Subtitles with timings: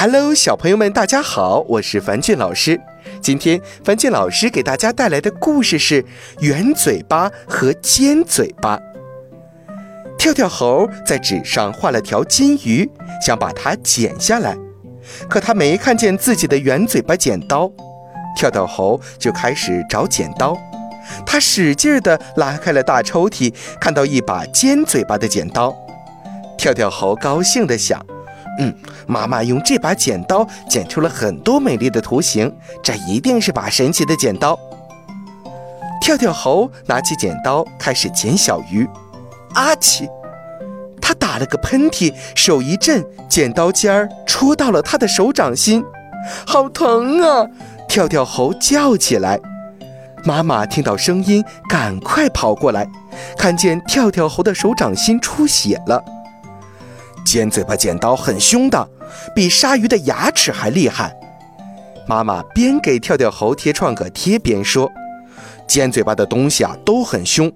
[0.00, 2.80] Hello，小朋友们，大家好，我是樊俊老师。
[3.20, 6.04] 今天樊俊老师给大家带来的故事是
[6.38, 8.78] 圆嘴巴和尖嘴巴。
[10.16, 12.88] 跳跳猴在纸上画了条金鱼，
[13.20, 14.56] 想把它剪下来，
[15.28, 17.68] 可他没看见自己的圆嘴巴剪刀。
[18.36, 20.56] 跳跳猴就开始找剪刀，
[21.26, 25.74] 他使劲地拉开了大抽屉，看到一把尖嘴巴的剪刀。
[26.56, 28.00] 跳跳猴高兴地想。
[28.58, 28.74] 嗯，
[29.06, 34.58] 妈妈用这把剪刀剪出了很多美丽的图形，这一定是把神奇的剪刀。
[36.00, 38.88] 跳跳猴拿起剪刀开始剪小鱼，
[39.54, 40.08] 阿奇，
[41.00, 45.84] 他打了个喷嚏，手一震，剪刀尖儿戳到了他的手掌心，
[46.46, 47.46] 好疼啊！
[47.88, 49.38] 跳跳猴叫起来。
[50.24, 52.88] 妈妈听到声音，赶快跑过来，
[53.36, 56.02] 看见跳跳猴的手掌心出血了。
[57.28, 58.88] 尖嘴巴剪刀很凶的，
[59.34, 61.14] 比鲨鱼的牙齿还厉害。
[62.06, 64.90] 妈妈边给跳跳猴贴创可贴边说
[65.68, 67.52] ：“尖嘴巴的东西啊都很凶，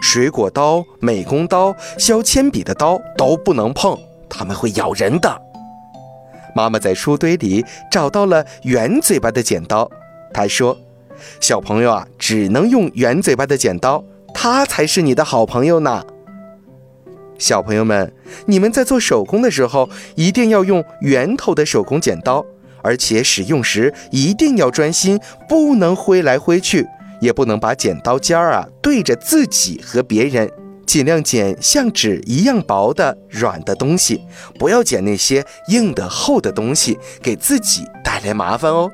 [0.00, 5.42] 水果刀、美工刀、削铅笔的刀都不能碰，它们会咬人的。”
[6.54, 9.90] 妈妈在书堆里找到了圆嘴巴的剪刀，
[10.32, 10.78] 她说
[11.42, 16.04] ：“小朋友啊，只能用圆嘴巴的剪刀，它才是你的好朋友呢。”
[17.38, 18.12] 小朋友们，
[18.46, 22.44] 你们在做手工的时候，一定要用圆头的手工剪刀，
[22.82, 26.86] 而且使用时一定要专心，不能挥来挥去，
[27.20, 30.50] 也不能把剪刀尖儿啊对着自己和别人，
[30.86, 34.22] 尽量剪像纸一样薄的软的东西，
[34.58, 38.90] 不要剪那些硬的厚的东西，给自己带来麻烦哦。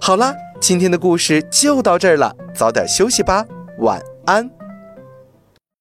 [0.00, 3.44] 好了，今天的故事就到这儿了，早点休息吧，
[3.80, 4.55] 晚安。